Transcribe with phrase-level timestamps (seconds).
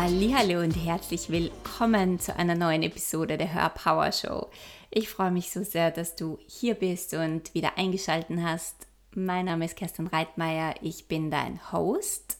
[0.00, 4.46] Hallo und herzlich willkommen zu einer neuen Episode der Hör Power Show.
[4.90, 8.86] Ich freue mich so sehr, dass du hier bist und wieder eingeschaltet hast.
[9.16, 12.38] Mein Name ist Kerstin Reitmeier, ich bin dein Host.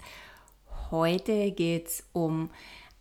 [0.92, 2.50] Heute geht es um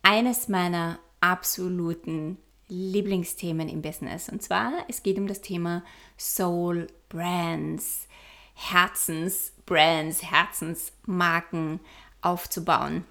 [0.02, 2.36] eines meiner absoluten
[2.66, 4.28] Lieblingsthemen im Business.
[4.28, 5.84] Und zwar, es geht um das Thema
[6.18, 8.08] Soul Brands,
[8.54, 11.78] Herzensbrands, Herzensmarken
[12.22, 13.04] aufzubauen.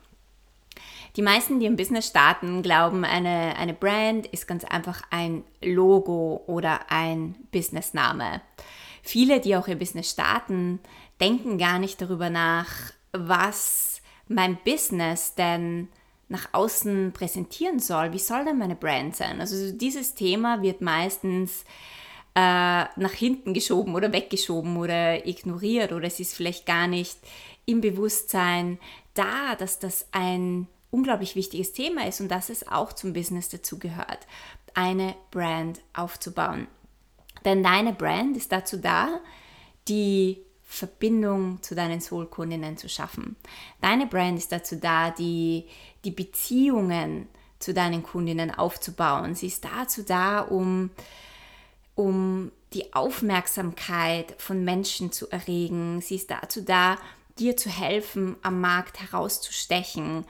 [1.18, 6.44] Die meisten, die im Business starten, glauben, eine, eine Brand ist ganz einfach ein Logo
[6.46, 8.42] oder ein Businessname.
[9.02, 10.80] Viele, die auch ihr Business starten,
[11.20, 12.68] denken gar nicht darüber nach,
[13.14, 15.88] was mein Business denn
[16.30, 18.14] nach außen präsentieren soll.
[18.14, 19.42] Wie soll denn meine Brand sein?
[19.42, 21.64] Also dieses Thema wird meistens
[22.36, 27.18] äh, nach hinten geschoben oder weggeschoben oder ignoriert oder es ist vielleicht gar nicht
[27.66, 28.78] im Bewusstsein
[29.16, 34.26] da, dass das ein unglaublich wichtiges Thema ist und dass es auch zum Business dazugehört,
[34.74, 36.68] eine Brand aufzubauen.
[37.46, 39.20] Denn deine Brand ist dazu da,
[39.88, 43.38] die Verbindung zu deinen Soul-Kundinnen zu schaffen.
[43.82, 45.66] Deine Brand ist dazu da, die,
[46.04, 47.28] die Beziehungen
[47.60, 49.34] zu deinen Kundinnen aufzubauen.
[49.34, 50.92] Sie ist dazu da, um,
[51.96, 56.02] um die Aufmerksamkeit von Menschen zu erregen.
[56.02, 56.98] Sie ist dazu da,
[57.40, 60.26] dir zu helfen, am Markt herauszustechen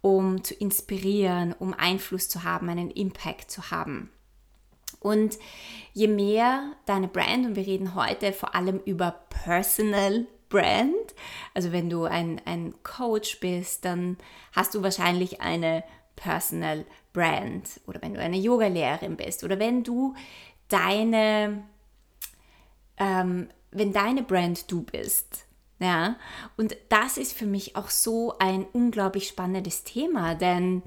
[0.00, 4.10] um zu inspirieren, um Einfluss zu haben, einen Impact zu haben.
[5.00, 5.38] Und
[5.92, 11.14] je mehr deine Brand, und wir reden heute vor allem über Personal Brand,
[11.54, 14.18] also wenn du ein, ein Coach bist, dann
[14.52, 15.84] hast du wahrscheinlich eine
[16.16, 20.14] Personal Brand oder wenn du eine Yoga-Lehrerin bist oder wenn du
[20.68, 21.62] deine,
[22.98, 25.46] ähm, wenn deine Brand du bist,
[25.80, 26.16] ja,
[26.56, 30.82] und das ist für mich auch so ein unglaublich spannendes Thema, denn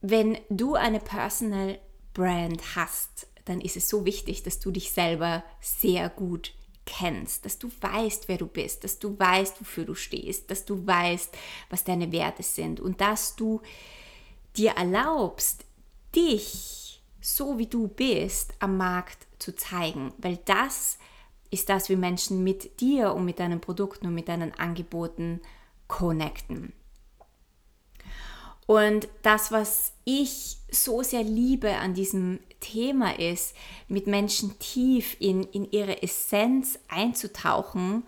[0.00, 1.78] wenn du eine Personal
[2.12, 6.52] Brand hast, dann ist es so wichtig, dass du dich selber sehr gut
[6.86, 10.86] kennst, dass du weißt, wer du bist, dass du weißt, wofür du stehst, dass du
[10.86, 11.34] weißt,
[11.70, 13.62] was deine Werte sind und dass du
[14.56, 15.64] dir erlaubst,
[16.14, 20.98] dich so wie du bist am Markt zu zeigen, weil das
[21.54, 25.40] ist das, wie Menschen mit dir und mit deinen Produkten und mit deinen Angeboten
[25.88, 26.72] connecten.
[28.66, 33.54] Und das, was ich so sehr liebe an diesem Thema ist,
[33.88, 38.04] mit Menschen tief in, in ihre Essenz einzutauchen,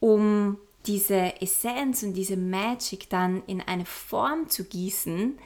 [0.00, 5.38] um diese Essenz und diese Magic dann in eine Form zu gießen,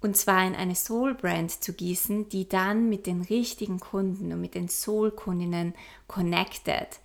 [0.00, 4.54] und zwar in eine Soul-Brand zu gießen, die dann mit den richtigen Kunden und mit
[4.54, 5.74] den Soul-Kundinnen
[6.06, 7.00] connected,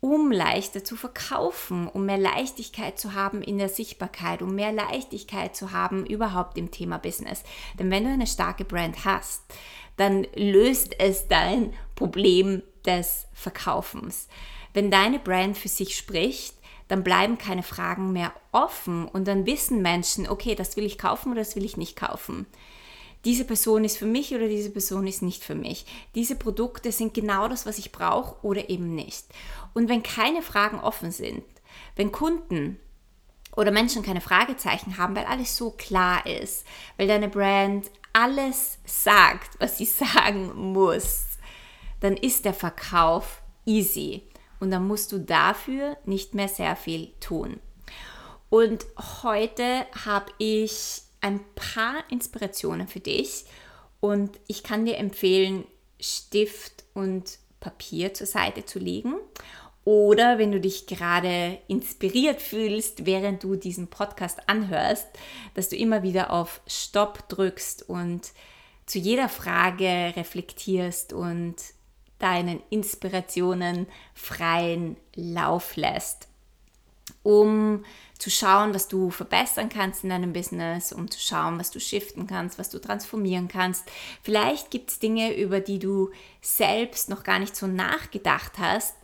[0.00, 5.54] um leichter zu verkaufen, um mehr Leichtigkeit zu haben in der Sichtbarkeit, um mehr Leichtigkeit
[5.54, 7.42] zu haben überhaupt im Thema Business.
[7.78, 9.42] Denn wenn du eine starke Brand hast,
[9.96, 14.28] dann löst es dein Problem des Verkaufens.
[14.72, 16.54] Wenn deine Brand für sich spricht,
[16.90, 21.30] dann bleiben keine Fragen mehr offen und dann wissen Menschen, okay, das will ich kaufen
[21.30, 22.46] oder das will ich nicht kaufen.
[23.24, 25.86] Diese Person ist für mich oder diese Person ist nicht für mich.
[26.16, 29.24] Diese Produkte sind genau das, was ich brauche oder eben nicht.
[29.72, 31.44] Und wenn keine Fragen offen sind,
[31.94, 32.80] wenn Kunden
[33.54, 39.60] oder Menschen keine Fragezeichen haben, weil alles so klar ist, weil deine Brand alles sagt,
[39.60, 41.26] was sie sagen muss,
[42.00, 44.24] dann ist der Verkauf easy
[44.60, 47.58] und dann musst du dafür nicht mehr sehr viel tun.
[48.50, 48.84] Und
[49.22, 53.44] heute habe ich ein paar Inspirationen für dich
[54.00, 55.64] und ich kann dir empfehlen,
[56.00, 59.14] Stift und Papier zur Seite zu legen
[59.84, 65.06] oder wenn du dich gerade inspiriert fühlst, während du diesen Podcast anhörst,
[65.54, 68.32] dass du immer wieder auf Stopp drückst und
[68.86, 71.56] zu jeder Frage reflektierst und
[72.20, 76.28] deinen Inspirationen freien Lauf lässt,
[77.22, 77.84] um
[78.18, 82.26] zu schauen, was du verbessern kannst in deinem Business, um zu schauen, was du shiften
[82.26, 83.84] kannst, was du transformieren kannst.
[84.22, 86.10] Vielleicht gibt es Dinge, über die du
[86.42, 88.94] selbst noch gar nicht so nachgedacht hast,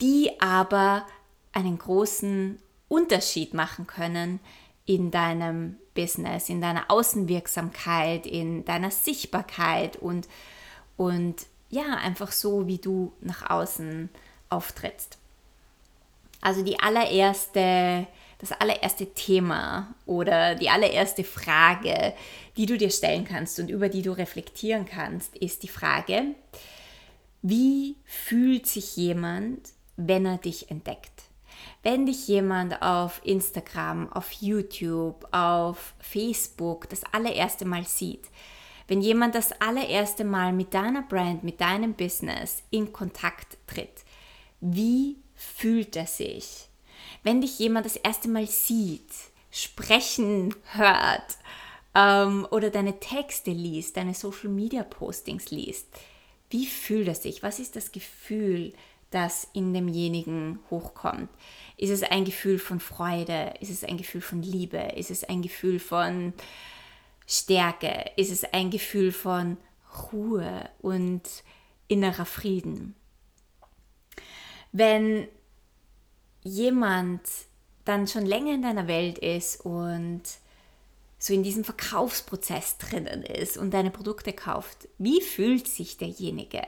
[0.00, 1.06] die aber
[1.52, 4.40] einen großen Unterschied machen können
[4.86, 10.28] in deinem Business, in deiner Außenwirksamkeit, in deiner Sichtbarkeit und,
[10.96, 14.08] und ja, einfach so, wie du nach außen
[14.48, 15.18] auftrittst.
[16.40, 18.06] Also die allererste,
[18.38, 22.14] das allererste Thema oder die allererste Frage,
[22.56, 26.26] die du dir stellen kannst und über die du reflektieren kannst, ist die Frage,
[27.42, 31.10] wie fühlt sich jemand, wenn er dich entdeckt?
[31.82, 38.28] Wenn dich jemand auf Instagram, auf YouTube, auf Facebook das allererste Mal sieht,
[38.86, 44.04] wenn jemand das allererste Mal mit deiner Brand, mit deinem Business in Kontakt tritt,
[44.60, 46.68] wie fühlt er sich?
[47.22, 49.10] Wenn dich jemand das erste Mal sieht,
[49.50, 51.38] sprechen hört
[51.94, 55.86] ähm, oder deine Texte liest, deine Social Media Postings liest,
[56.50, 57.42] wie fühlt er sich?
[57.42, 58.74] Was ist das Gefühl,
[59.10, 61.30] das in demjenigen hochkommt?
[61.76, 63.54] Ist es ein Gefühl von Freude?
[63.60, 64.78] Ist es ein Gefühl von Liebe?
[64.96, 66.32] Ist es ein Gefühl von
[67.26, 68.10] Stärke?
[68.16, 69.56] Ist es ein Gefühl von
[70.12, 71.22] Ruhe und
[71.88, 72.94] innerer Frieden?
[74.72, 75.28] Wenn
[76.42, 77.22] jemand
[77.84, 80.22] dann schon länger in deiner Welt ist und
[81.18, 86.62] so in diesem Verkaufsprozess drinnen ist und deine Produkte kauft, wie fühlt sich derjenige?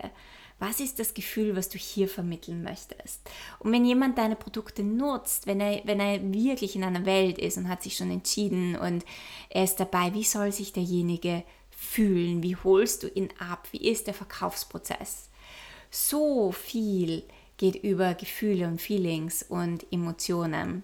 [0.58, 3.20] Was ist das Gefühl, was du hier vermitteln möchtest?
[3.58, 7.58] Und wenn jemand deine Produkte nutzt, wenn er, wenn er wirklich in einer Welt ist
[7.58, 9.04] und hat sich schon entschieden und
[9.50, 12.42] er ist dabei, wie soll sich derjenige fühlen?
[12.42, 13.68] Wie holst du ihn ab?
[13.70, 15.28] Wie ist der Verkaufsprozess?
[15.90, 17.22] So viel
[17.58, 20.82] geht über Gefühle und Feelings und Emotionen.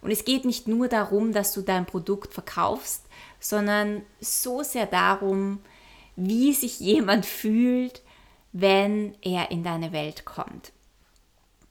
[0.00, 3.06] Und es geht nicht nur darum, dass du dein Produkt verkaufst,
[3.40, 5.60] sondern so sehr darum,
[6.16, 8.02] wie sich jemand fühlt,
[8.52, 10.72] wenn er in deine Welt kommt.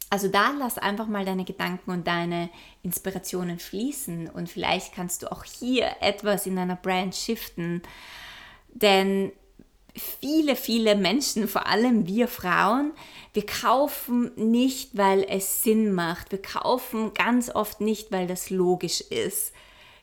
[0.09, 2.49] Also da lass einfach mal deine Gedanken und deine
[2.83, 7.81] Inspirationen fließen und vielleicht kannst du auch hier etwas in deiner Brand shiften,
[8.73, 9.31] denn
[9.95, 12.91] viele, viele Menschen, vor allem wir Frauen,
[13.33, 16.31] wir kaufen nicht, weil es Sinn macht.
[16.31, 19.53] Wir kaufen ganz oft nicht, weil das logisch ist.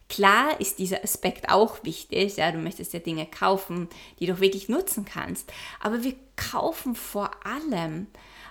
[0.08, 3.88] Klar ist dieser Aspekt auch wichtig, ja, du möchtest ja Dinge kaufen,
[4.18, 8.06] die du auch wirklich nutzen kannst, aber wir kaufen vor allem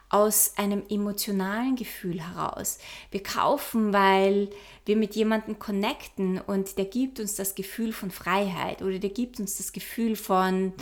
[0.10, 2.78] aus einem emotionalen Gefühl heraus.
[3.12, 4.50] Wir kaufen, weil
[4.86, 9.40] wir mit jemandem connecten und der gibt uns das Gefühl von Freiheit oder der gibt
[9.40, 10.74] uns das Gefühl von,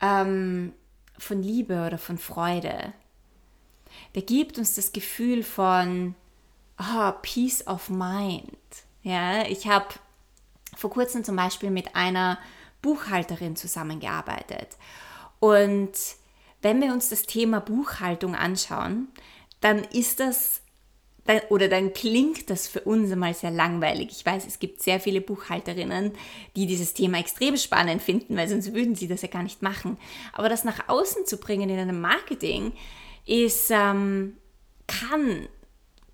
[0.00, 0.72] ähm,
[1.18, 2.92] von Liebe oder von Freude.
[4.14, 6.14] Der gibt uns das Gefühl von
[6.78, 8.50] oh, Peace of Mind.
[9.02, 9.86] Ja, ich habe
[10.76, 12.38] vor kurzem zum Beispiel mit einer
[12.82, 14.76] Buchhalterin zusammengearbeitet.
[15.38, 15.92] Und
[16.62, 19.08] wenn wir uns das Thema Buchhaltung anschauen,
[19.60, 20.62] dann ist das
[21.48, 24.08] oder dann klingt das für uns einmal sehr langweilig.
[24.10, 26.12] Ich weiß, es gibt sehr viele Buchhalterinnen,
[26.56, 29.96] die dieses Thema extrem spannend finden, weil sonst würden sie das ja gar nicht machen.
[30.32, 32.72] Aber das nach außen zu bringen in einem Marketing
[33.26, 34.38] ist, ähm,
[34.88, 35.46] kann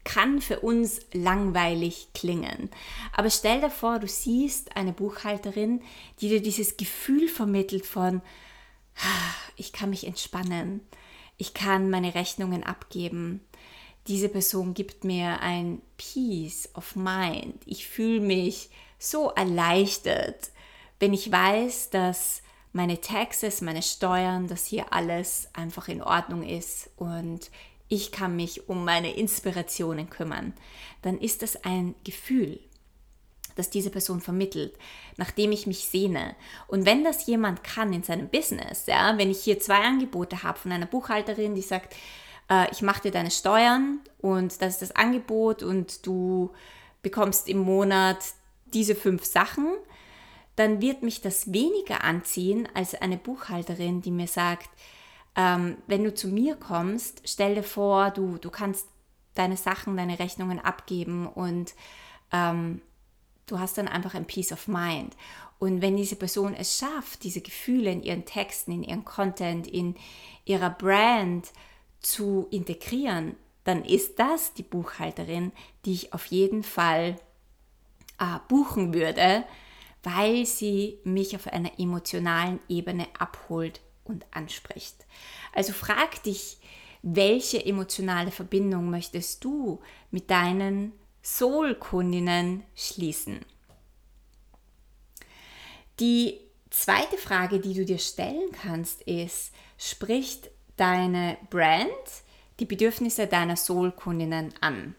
[0.06, 2.70] kann für uns langweilig klingen.
[3.12, 5.82] Aber stell dir vor, du siehst eine Buchhalterin,
[6.20, 8.22] die dir dieses Gefühl vermittelt von,
[9.56, 10.80] ich kann mich entspannen,
[11.36, 13.40] ich kann meine Rechnungen abgeben.
[14.06, 17.56] Diese Person gibt mir ein Peace of Mind.
[17.66, 18.70] Ich fühle mich
[19.00, 20.50] so erleichtert,
[21.00, 22.42] wenn ich weiß, dass
[22.72, 27.50] meine Taxes, meine Steuern, dass hier alles einfach in Ordnung ist und
[27.88, 30.54] ich kann mich um meine Inspirationen kümmern,
[31.02, 32.58] dann ist das ein Gefühl,
[33.54, 34.74] das diese Person vermittelt,
[35.16, 36.34] nachdem ich mich sehne.
[36.68, 40.58] Und wenn das jemand kann in seinem Business, ja, wenn ich hier zwei Angebote habe
[40.58, 41.94] von einer Buchhalterin, die sagt,
[42.50, 46.50] äh, ich mache dir deine Steuern und das ist das Angebot und du
[47.02, 48.18] bekommst im Monat
[48.74, 49.68] diese fünf Sachen,
[50.56, 54.70] dann wird mich das weniger anziehen als eine Buchhalterin, die mir sagt,
[55.36, 58.88] ähm, wenn du zu mir kommst, stell dir vor, du, du kannst
[59.34, 61.74] deine Sachen, deine Rechnungen abgeben und
[62.32, 62.80] ähm,
[63.46, 65.14] du hast dann einfach ein Peace of Mind.
[65.58, 69.94] Und wenn diese Person es schafft, diese Gefühle in ihren Texten, in ihren Content, in
[70.44, 71.52] ihrer Brand
[72.00, 75.52] zu integrieren, dann ist das die Buchhalterin,
[75.84, 77.16] die ich auf jeden Fall
[78.18, 79.44] äh, buchen würde,
[80.02, 85.06] weil sie mich auf einer emotionalen Ebene abholt und anspricht.
[85.52, 86.58] Also frag dich,
[87.02, 93.40] welche emotionale Verbindung möchtest du mit deinen Soul-Kundinnen schließen?
[96.00, 101.88] Die zweite Frage, die du dir stellen kannst, ist, spricht deine Brand
[102.60, 104.94] die Bedürfnisse deiner Soul-Kundinnen an?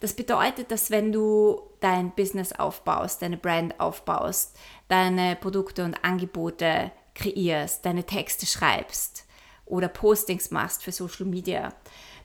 [0.00, 4.56] Das bedeutet, dass wenn du dein Business aufbaust, deine Brand aufbaust,
[4.88, 9.24] deine Produkte und Angebote kreierst, deine Texte schreibst
[9.64, 11.74] oder Postings machst für Social Media,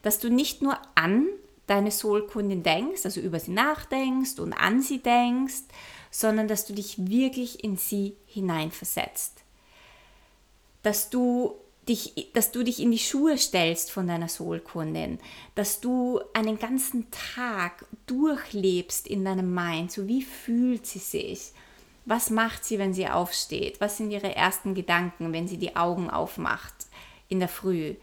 [0.02, 1.26] dass du nicht nur an
[1.66, 5.62] deine Soul-Kundin denkst, also über sie nachdenkst und an sie denkst,
[6.10, 9.42] sondern dass du dich wirklich in sie hineinversetzt.
[10.82, 11.56] Dass du
[11.88, 15.18] dich, dass du dich in die Schuhe stellst von deiner Soulkundin,
[15.54, 21.52] dass du einen ganzen Tag durchlebst in deinem Mind, so wie fühlt sie sich,
[22.04, 26.10] was macht sie, wenn sie aufsteht, was sind ihre ersten Gedanken, wenn sie die Augen
[26.10, 26.74] aufmacht
[27.28, 27.94] in der Früh,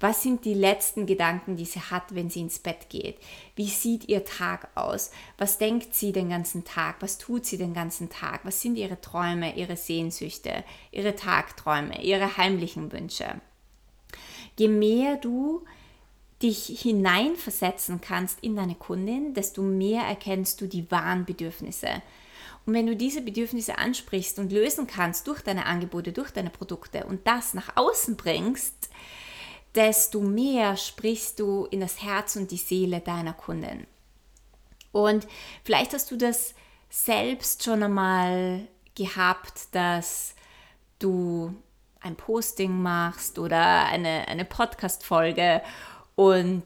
[0.00, 3.18] was sind die letzten Gedanken, die sie hat, wenn sie ins Bett geht?
[3.54, 5.10] Wie sieht ihr Tag aus?
[5.36, 6.96] Was denkt sie den ganzen Tag?
[7.00, 8.40] Was tut sie den ganzen Tag?
[8.44, 13.42] Was sind ihre Träume, ihre Sehnsüchte, ihre Tagträume, ihre heimlichen Wünsche?
[14.58, 15.64] Je mehr du
[16.42, 22.02] dich hineinversetzen kannst in deine Kundin, desto mehr erkennst du die wahren Bedürfnisse.
[22.66, 27.04] Und wenn du diese Bedürfnisse ansprichst und lösen kannst durch deine Angebote, durch deine Produkte
[27.04, 28.90] und das nach außen bringst,
[29.74, 33.86] desto mehr sprichst du in das Herz und die Seele deiner Kunden.
[34.92, 35.26] Und
[35.64, 36.54] vielleicht hast du das
[36.88, 40.34] selbst schon einmal gehabt, dass
[40.98, 41.54] du
[42.00, 45.62] ein Posting machst oder eine, eine Podcast-Folge
[46.16, 46.64] und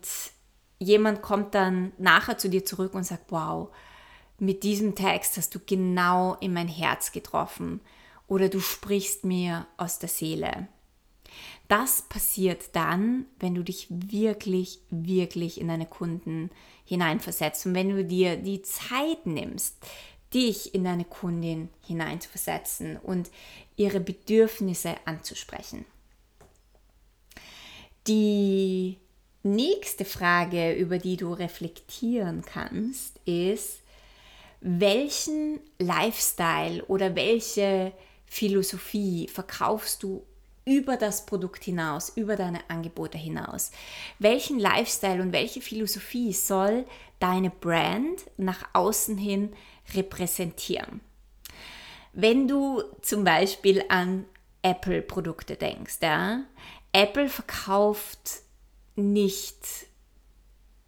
[0.78, 3.68] jemand kommt dann nachher zu dir zurück und sagt, wow,
[4.38, 7.80] mit diesem Text hast du genau in mein Herz getroffen
[8.26, 10.68] oder du sprichst mir aus der Seele.
[11.68, 16.50] Das passiert dann, wenn du dich wirklich, wirklich in deine Kunden
[16.84, 19.76] hineinversetzt und wenn du dir die Zeit nimmst,
[20.34, 23.30] dich in deine Kundin hineinzuversetzen und
[23.76, 25.84] ihre Bedürfnisse anzusprechen.
[28.06, 28.98] Die
[29.42, 33.80] nächste Frage, über die du reflektieren kannst, ist,
[34.66, 37.92] welchen Lifestyle oder welche
[38.24, 40.24] Philosophie verkaufst du
[40.64, 43.72] über das Produkt hinaus, über deine Angebote hinaus?
[44.18, 46.86] Welchen Lifestyle und welche Philosophie soll
[47.20, 49.52] deine Brand nach außen hin
[49.94, 51.02] repräsentieren?
[52.14, 54.24] Wenn du zum Beispiel an
[54.62, 56.42] Apple-Produkte denkst, ja,
[56.92, 58.40] Apple verkauft
[58.96, 59.58] nicht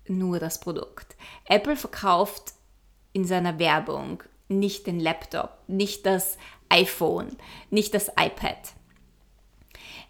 [0.06, 1.14] nur das Produkt.
[1.44, 2.55] Apple verkauft
[3.16, 6.36] in seiner Werbung nicht den Laptop, nicht das
[6.68, 7.34] iPhone,
[7.70, 8.58] nicht das iPad.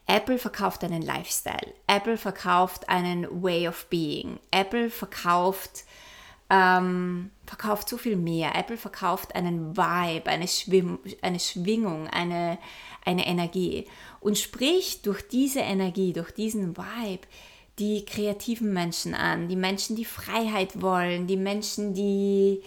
[0.06, 1.72] Apple verkauft einen Lifestyle.
[1.86, 4.40] Apple verkauft einen Way of Being.
[4.50, 5.84] Apple verkauft,
[6.50, 8.56] ähm, verkauft so viel mehr.
[8.56, 12.58] Apple verkauft einen Vibe, eine, Schwim eine Schwingung, eine,
[13.04, 13.86] eine Energie.
[14.18, 17.26] Und spricht durch diese Energie, durch diesen Vibe
[17.78, 22.62] die kreativen Menschen an, die Menschen, die Freiheit wollen, die Menschen, die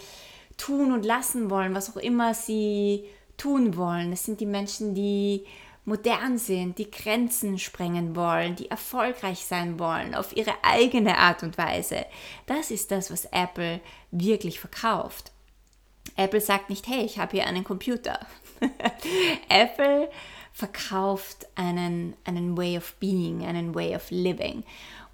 [0.60, 3.06] tun und lassen wollen, was auch immer sie
[3.38, 4.12] tun wollen.
[4.12, 5.46] Es sind die Menschen, die
[5.86, 11.58] modern sind, die Grenzen sprengen wollen, die erfolgreich sein wollen auf ihre eigene Art und
[11.58, 12.06] Weise.
[12.46, 13.80] Das ist das, was Apple
[14.12, 15.32] wirklich verkauft.
[16.16, 18.20] Apple sagt nicht, hey, ich habe hier einen Computer.
[19.50, 20.10] Apple
[20.54, 24.64] verkauft einen, einen Way of Being, einen Way of Living.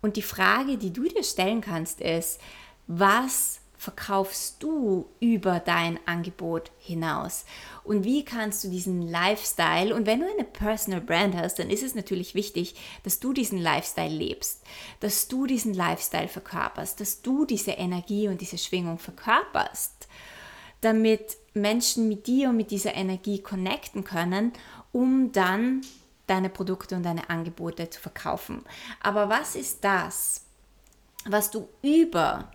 [0.02, 2.42] Und die Frage, die du dir stellen kannst, ist,
[2.88, 7.46] was verkaufst du über dein Angebot hinaus?
[7.84, 11.84] Und wie kannst du diesen Lifestyle, und wenn du eine Personal Brand hast, dann ist
[11.84, 12.74] es natürlich wichtig,
[13.04, 14.64] dass du diesen Lifestyle lebst,
[15.02, 20.08] dass du diesen Lifestyle verkörperst, dass du diese Energie und diese Schwingung verkörperst,
[20.82, 24.52] damit Menschen mit dir und mit dieser Energie connecten können,
[24.94, 25.82] um dann
[26.26, 28.64] deine Produkte und deine Angebote zu verkaufen.
[29.00, 30.42] Aber was ist das,
[31.26, 32.50] was du über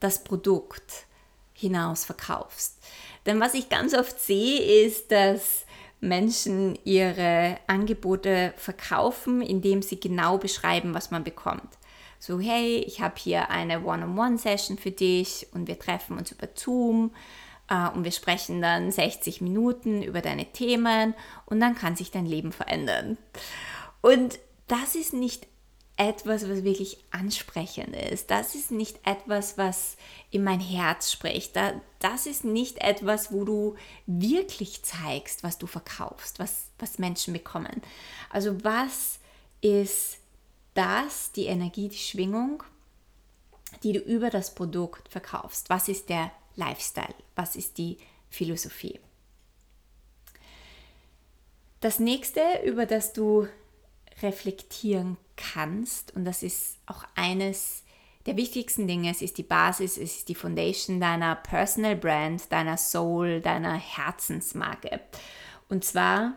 [0.00, 1.06] das Produkt
[1.52, 2.78] hinaus verkaufst.
[3.26, 5.66] Denn was ich ganz oft sehe, ist, dass
[6.00, 11.78] Menschen ihre Angebote verkaufen, indem sie genau beschreiben, was man bekommt.
[12.18, 17.14] So, hey, ich habe hier eine One-on-One-Session für dich und wir treffen uns über Zoom
[17.68, 21.14] äh, und wir sprechen dann 60 Minuten über deine Themen
[21.46, 23.16] und dann kann sich dein Leben verändern.
[24.02, 24.38] Und
[24.68, 25.46] das ist nicht
[26.00, 28.30] etwas, was wirklich ansprechend ist.
[28.30, 29.98] Das ist nicht etwas, was
[30.30, 31.54] in mein Herz spricht.
[31.98, 33.76] Das ist nicht etwas, wo du
[34.06, 37.82] wirklich zeigst, was du verkaufst, was, was Menschen bekommen.
[38.30, 39.18] Also was
[39.60, 40.16] ist
[40.72, 42.62] das, die Energie, die Schwingung,
[43.82, 45.68] die du über das Produkt verkaufst?
[45.68, 47.14] Was ist der Lifestyle?
[47.36, 47.98] Was ist die
[48.30, 48.98] Philosophie?
[51.80, 53.48] Das nächste, über das du
[54.22, 55.18] reflektieren
[55.52, 57.84] kannst, und das ist auch eines
[58.26, 62.76] der wichtigsten Dinge, es ist die Basis, es ist die Foundation deiner Personal Brand, deiner
[62.76, 65.00] Soul, deiner Herzensmarke.
[65.68, 66.34] Und zwar,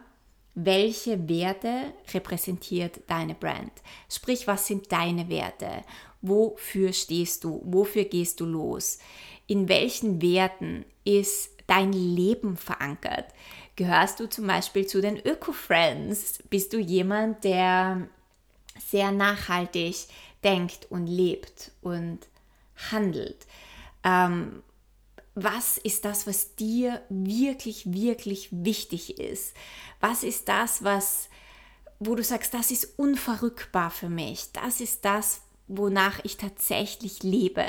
[0.55, 3.71] welche Werte repräsentiert deine Brand?
[4.09, 5.83] Sprich, was sind deine Werte?
[6.21, 7.61] Wofür stehst du?
[7.65, 8.99] Wofür gehst du los?
[9.47, 13.25] In welchen Werten ist dein Leben verankert?
[13.75, 16.43] Gehörst du zum Beispiel zu den Öko-Friends?
[16.49, 18.07] Bist du jemand, der
[18.79, 20.07] sehr nachhaltig
[20.43, 22.19] denkt und lebt und
[22.91, 23.45] handelt?
[24.03, 24.63] Ähm,
[25.35, 29.55] was ist das, was dir wirklich, wirklich wichtig ist?
[29.99, 31.29] Was ist das, was,
[31.99, 34.51] wo du sagst, das ist unverrückbar für mich?
[34.53, 37.65] Das ist das, wonach ich tatsächlich lebe.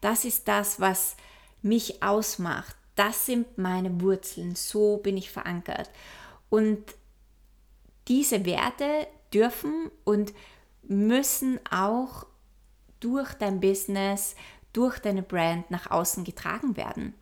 [0.00, 1.16] Das ist das, was
[1.62, 2.76] mich ausmacht.
[2.96, 4.56] Das sind meine Wurzeln.
[4.56, 5.90] So bin ich verankert.
[6.50, 6.82] Und
[8.08, 10.32] diese Werte dürfen und
[10.82, 12.26] müssen auch
[13.00, 14.36] durch dein Business,
[14.72, 17.14] durch deine Brand nach außen getragen werden.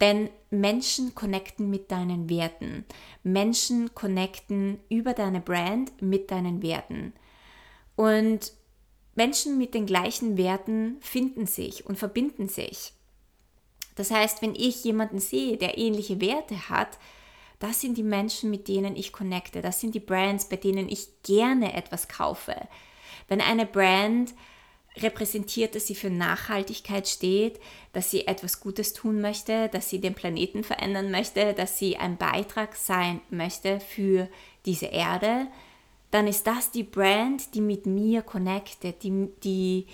[0.00, 2.84] Denn Menschen connecten mit deinen Werten.
[3.22, 7.14] Menschen connecten über deine Brand mit deinen Werten.
[7.96, 8.52] Und
[9.14, 12.92] Menschen mit den gleichen Werten finden sich und verbinden sich.
[13.94, 16.98] Das heißt, wenn ich jemanden sehe, der ähnliche Werte hat,
[17.58, 19.62] das sind die Menschen, mit denen ich connecte.
[19.62, 22.56] Das sind die Brands, bei denen ich gerne etwas kaufe.
[23.28, 24.34] Wenn eine Brand
[24.98, 27.60] repräsentiert, dass sie für Nachhaltigkeit steht,
[27.92, 32.16] dass sie etwas Gutes tun möchte, dass sie den Planeten verändern möchte, dass sie ein
[32.16, 34.28] Beitrag sein möchte für
[34.64, 35.48] diese Erde,
[36.10, 39.86] dann ist das die Brand, die mit mir connectet, die, die,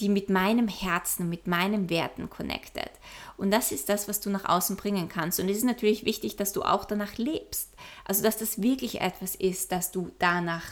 [0.00, 2.90] die mit meinem Herzen und mit meinen Werten connectet.
[3.36, 5.40] Und das ist das, was du nach außen bringen kannst.
[5.40, 7.74] Und es ist natürlich wichtig, dass du auch danach lebst.
[8.04, 10.64] Also, dass das wirklich etwas ist, dass du danach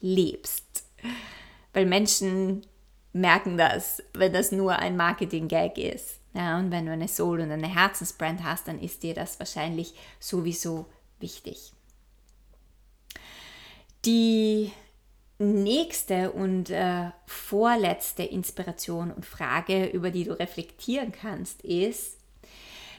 [0.00, 0.84] lebst.
[1.72, 2.62] Weil Menschen
[3.12, 6.20] merken das, wenn das nur ein Marketing-Gag ist.
[6.34, 9.94] Ja, und wenn du eine Soul- und eine Herzensbrand hast, dann ist dir das wahrscheinlich
[10.18, 10.86] sowieso
[11.20, 11.72] wichtig.
[14.04, 14.72] Die
[15.42, 22.18] nächste und äh, vorletzte Inspiration und Frage, über die du reflektieren kannst, ist,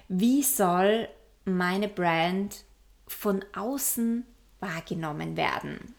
[0.08, 1.08] wie soll
[1.46, 2.64] meine Brand
[3.08, 4.26] von außen
[4.60, 5.96] wahrgenommen werden?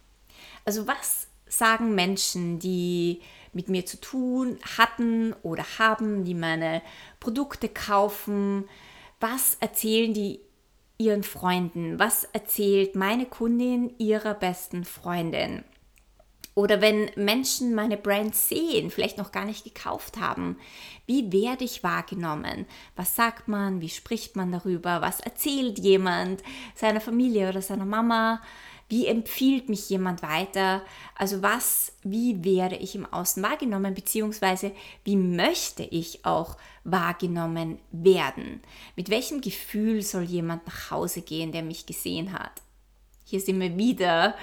[0.65, 3.21] Also was sagen Menschen, die
[3.53, 6.83] mit mir zu tun hatten oder haben, die meine
[7.21, 8.69] Produkte kaufen?
[9.21, 10.41] Was erzählen die
[10.99, 11.99] ihren Freunden?
[11.99, 15.65] Was erzählt meine Kundin ihrer besten Freundin?
[16.55, 20.57] Oder wenn Menschen meine Brand sehen, vielleicht noch gar nicht gekauft haben,
[21.07, 22.67] wie werde ich wahrgenommen?
[22.95, 23.81] Was sagt man?
[23.81, 25.01] Wie spricht man darüber?
[25.01, 26.43] Was erzählt jemand
[26.77, 28.41] seiner Familie oder seiner Mama?
[28.89, 30.83] Wie empfiehlt mich jemand weiter?
[31.17, 34.73] Also was, wie werde ich im Außen wahrgenommen, beziehungsweise
[35.05, 38.61] wie möchte ich auch wahrgenommen werden?
[38.95, 42.64] Mit welchem Gefühl soll jemand nach Hause gehen, der mich gesehen hat?
[43.25, 44.35] Hier sind wir wieder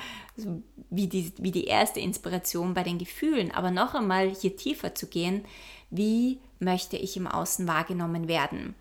[0.89, 5.07] wie die, wie die erste Inspiration bei den Gefühlen, aber noch einmal hier tiefer zu
[5.07, 5.45] gehen,
[5.89, 8.75] wie möchte ich im Außen wahrgenommen werden?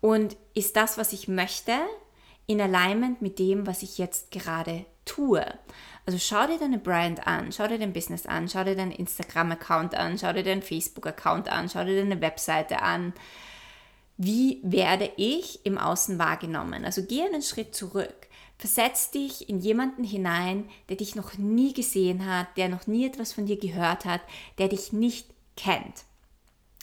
[0.00, 1.72] Und ist das, was ich möchte,
[2.46, 5.44] in Alignment mit dem, was ich jetzt gerade tue.
[6.06, 9.94] Also schau dir deine Brand an, schau dir dein Business an, schau dir deinen Instagram-Account
[9.94, 13.12] an, schau dir deinen Facebook-Account an, schau dir deine Webseite an.
[14.16, 16.84] Wie werde ich im Außen wahrgenommen?
[16.84, 18.26] Also geh einen Schritt zurück.
[18.60, 23.32] Versetz dich in jemanden hinein, der dich noch nie gesehen hat, der noch nie etwas
[23.32, 24.20] von dir gehört hat,
[24.58, 26.04] der dich nicht kennt.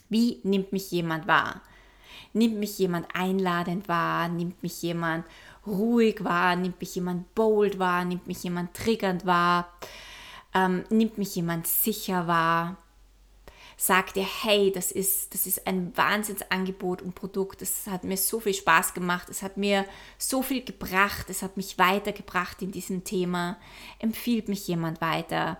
[0.10, 1.62] Wie nimmt mich jemand wahr?
[2.34, 4.28] Nimmt mich jemand einladend wahr?
[4.28, 5.24] Nimmt mich jemand
[5.68, 6.56] ruhig wahr?
[6.56, 8.06] Nimmt mich jemand bold wahr?
[8.06, 9.72] Nimmt mich jemand triggernd wahr?
[10.56, 12.78] Ähm, nimmt mich jemand sicher wahr?
[13.80, 17.62] Sagt dir, hey, das ist, das ist ein Wahnsinnsangebot und Produkt.
[17.62, 19.30] Es hat mir so viel Spaß gemacht.
[19.30, 19.86] Es hat mir
[20.18, 21.30] so viel gebracht.
[21.30, 23.58] Es hat mich weitergebracht in diesem Thema.
[24.00, 25.58] Empfiehlt mich jemand weiter?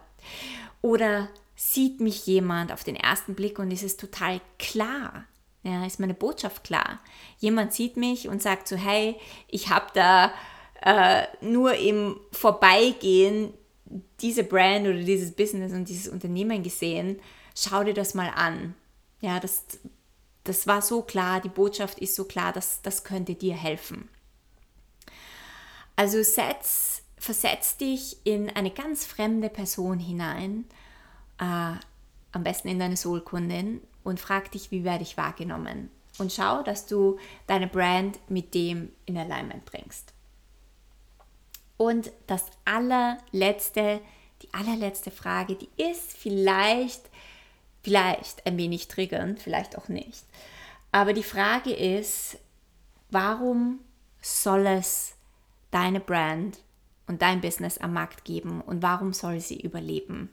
[0.82, 5.26] Oder sieht mich jemand auf den ersten Blick und ist es total klar,
[5.64, 7.00] ja, ist meine Botschaft klar.
[7.40, 9.16] Jemand sieht mich und sagt so, hey,
[9.50, 10.32] ich habe da
[10.82, 13.54] äh, nur im Vorbeigehen
[14.22, 17.20] diese Brand oder dieses Business und dieses Unternehmen gesehen.
[17.60, 18.76] Schau dir das mal an.
[19.20, 19.64] Ja, das,
[20.44, 24.10] das war so klar, die Botschaft ist so klar, dass das könnte dir helfen.
[25.96, 30.66] Also setz, versetz dich in eine ganz fremde Person hinein,
[31.40, 31.74] äh,
[32.32, 35.90] am besten in deine Soulkundin und frag dich, wie werde ich wahrgenommen?
[36.20, 37.18] Und schau, dass du
[37.48, 40.14] deine Brand mit dem in Alignment bringst.
[41.78, 44.00] Und das allerletzte,
[44.44, 47.10] die allerletzte Frage, die ist vielleicht,
[47.84, 50.26] vielleicht ein wenig triggernd, vielleicht auch nicht.
[50.92, 52.38] Aber die Frage ist,
[53.10, 53.80] warum
[54.22, 55.16] soll es
[55.72, 56.58] deine Brand
[57.08, 60.30] und dein Business am Markt geben und warum soll sie überleben?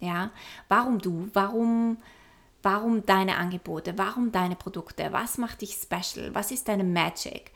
[0.00, 0.30] Ja,
[0.68, 1.28] warum du?
[1.32, 1.98] Warum
[2.64, 3.98] Warum deine Angebote?
[3.98, 5.08] Warum deine Produkte?
[5.10, 6.32] Was macht dich special?
[6.32, 7.50] Was ist deine Magic?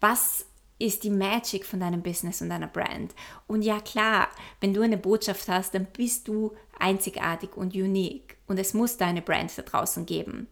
[0.00, 0.44] Was
[0.78, 3.14] ist die Magic von deinem Business und deiner Brand.
[3.46, 4.28] Und ja klar,
[4.60, 8.33] wenn du eine Botschaft hast, dann bist du einzigartig und unique.
[8.46, 10.48] Und es muss deine Brand da draußen geben.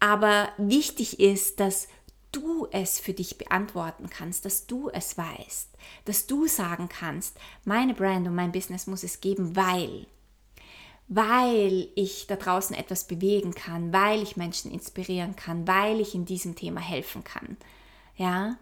[0.00, 1.88] Aber wichtig ist, dass
[2.32, 5.68] du es für dich beantworten kannst, dass du es weißt,
[6.06, 10.06] dass du sagen kannst, meine Brand und mein Business muss es geben, weil
[11.14, 16.24] weil ich da draußen etwas bewegen kann, weil ich Menschen inspirieren kann, weil ich in
[16.24, 17.58] diesem Thema helfen kann.
[18.16, 18.56] Ja?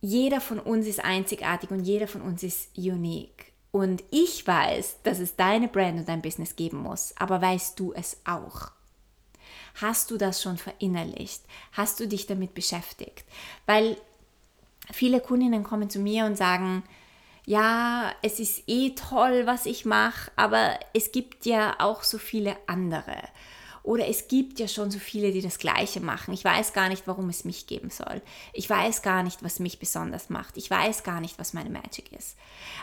[0.00, 3.49] Jeder von uns ist einzigartig und jeder von uns ist unique.
[3.72, 7.92] Und ich weiß, dass es deine Brand und dein Business geben muss, aber weißt du
[7.92, 8.72] es auch?
[9.80, 11.42] Hast du das schon verinnerlicht?
[11.72, 13.24] Hast du dich damit beschäftigt?
[13.66, 13.96] Weil
[14.92, 16.82] viele Kundinnen kommen zu mir und sagen,
[17.46, 22.56] ja, es ist eh toll, was ich mache, aber es gibt ja auch so viele
[22.66, 23.16] andere.
[23.82, 26.34] Oder es gibt ja schon so viele, die das Gleiche machen.
[26.34, 28.20] Ich weiß gar nicht, warum es mich geben soll.
[28.52, 30.56] Ich weiß gar nicht, was mich besonders macht.
[30.56, 32.36] Ich weiß gar nicht, was meine Magic ist.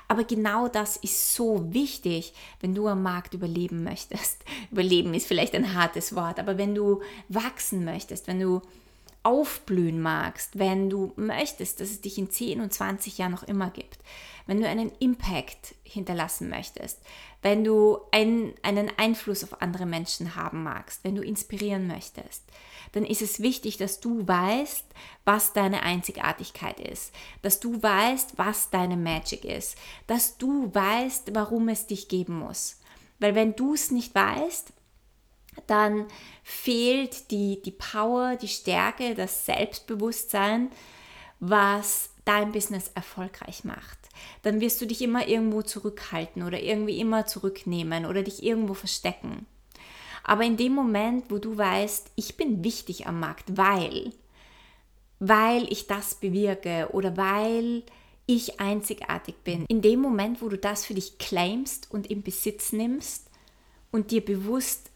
[0.08, 4.44] Aber genau das ist so wichtig, wenn du am Markt überleben möchtest.
[4.72, 8.62] Überleben ist vielleicht ein hartes Wort, aber wenn du wachsen möchtest, wenn du
[9.24, 13.70] aufblühen magst, wenn du möchtest, dass es dich in 10 und 20 Jahren noch immer
[13.70, 14.00] gibt,
[14.48, 17.00] wenn du einen Impact hinterlassen möchtest,
[17.42, 22.44] wenn du ein, einen Einfluss auf andere Menschen haben magst, wenn du inspirieren möchtest,
[22.94, 24.86] dann ist es wichtig, dass du weißt,
[25.26, 31.70] was deine Einzigartigkeit ist, dass du weißt, was deine Magic ist, dass du weißt, warum
[31.70, 32.80] es dich geben muss.
[33.20, 34.74] Weil wenn du es nicht weißt,
[35.66, 36.06] dann
[36.44, 40.70] fehlt die, die Power, die Stärke, das Selbstbewusstsein,
[41.40, 43.98] was dein Business erfolgreich macht.
[44.41, 49.45] Dann wirst du dich immer irgendwo zurückhalten oder irgendwie immer zurücknehmen oder dich irgendwo verstecken.
[50.23, 54.12] Aber in dem Moment, wo du weißt, ich bin wichtig am Markt, weil,
[55.19, 57.84] weil ich das bewirke oder weil
[58.25, 62.73] ich einzigartig bin, in dem Moment, wo du das für dich claimst und in Besitz
[62.73, 63.30] nimmst
[63.91, 64.91] und dir bewusst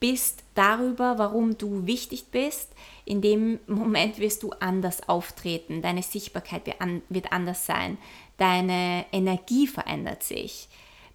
[0.00, 2.72] bist darüber, warum du wichtig bist,
[3.04, 5.80] in dem Moment wirst du anders auftreten.
[5.80, 6.62] Deine Sichtbarkeit
[7.08, 7.98] wird anders sein.
[8.36, 10.68] Deine Energie verändert sich.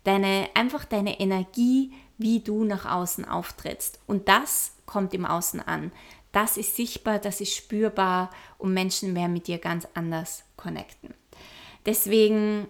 [0.04, 4.00] Deine, einfach deine Energie, wie du nach außen auftrittst.
[4.08, 5.92] Und das kommt im Außen an.
[6.32, 11.14] Das ist sichtbar, das ist spürbar und Menschen werden mit dir ganz anders connecten.
[11.86, 12.68] Deswegen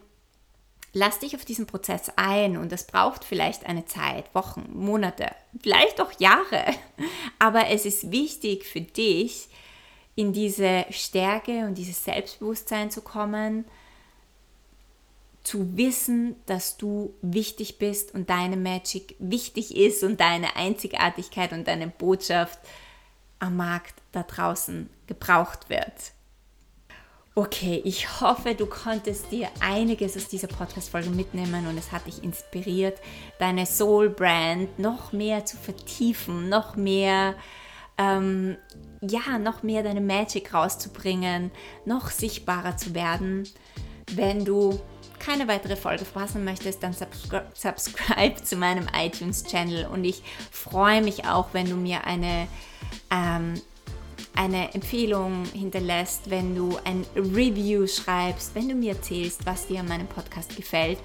[0.94, 5.28] lass dich auf diesen Prozess ein und es braucht vielleicht eine Zeit, Wochen, Monate,
[5.62, 6.66] vielleicht auch Jahre.
[7.40, 9.50] Aber es ist wichtig für dich,
[10.16, 13.66] in diese Stärke und dieses Selbstbewusstsein zu kommen,
[15.48, 21.70] zu wissen, dass du wichtig bist und deine Magic wichtig ist und deine Einzigartigkeit und
[21.70, 22.60] deine Botschaft
[23.40, 25.94] am Markt da draußen gebraucht wird.
[27.34, 32.26] Okay, ich hoffe, du konntest dir einiges aus dieser Podcast-Folge mitnehmen und es hat dich
[32.26, 33.00] inspiriert,
[33.40, 37.36] deine Soul-Brand noch mehr zu vertiefen, noch mehr,
[37.98, 38.58] ähm,
[39.00, 41.52] ja, noch mehr deine Magic rauszubringen,
[41.86, 43.48] noch sichtbarer zu werden.
[44.14, 44.82] Wenn du
[45.20, 51.26] keine weitere Folge verpassen möchtest, dann subscri subscribe zu meinem iTunes-Channel und ich freue mich
[51.26, 52.48] auch, wenn du mir eine
[53.12, 53.62] ähm,
[54.38, 59.88] eine Empfehlung hinterlässt, wenn du ein Review schreibst, wenn du mir erzählst, was dir an
[59.88, 61.00] meinem Podcast gefällt.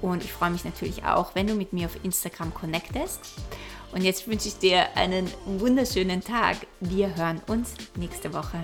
[0.00, 3.20] Und ich freue mich natürlich auch, wenn du mit mir auf Instagram connectest.
[3.92, 6.56] Und jetzt wünsche ich dir einen wunderschönen Tag.
[6.80, 8.58] Wir hören uns nächste Woche.